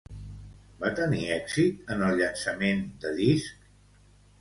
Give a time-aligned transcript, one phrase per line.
[0.79, 3.73] Va tenir èxit en el llançament de disc?